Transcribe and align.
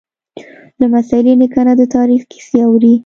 لمسی 0.79 1.19
له 1.25 1.33
نیکه 1.39 1.61
نه 1.67 1.73
د 1.79 1.81
تاریخ 1.95 2.21
کیسې 2.31 2.57
اوري. 2.67 2.93